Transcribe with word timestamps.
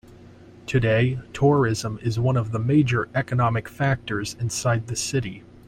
Today, 0.65 1.19
tourism 1.31 1.99
is 2.01 2.17
one 2.19 2.35
of 2.35 2.51
the 2.51 2.57
major 2.57 3.07
economic 3.13 3.69
factors 3.69 4.35
inside 4.39 4.87
the 4.87 4.95
city. 4.95 5.43